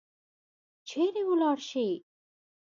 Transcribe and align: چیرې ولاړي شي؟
چیرې 0.87 1.21
ولاړي 1.27 1.63
شي؟ 1.69 1.87